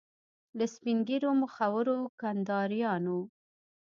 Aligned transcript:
له 0.57 0.65
سپین 0.73 0.97
ږیرو 1.07 1.31
مخورو 1.41 1.97
کنداریانو. 2.21 3.19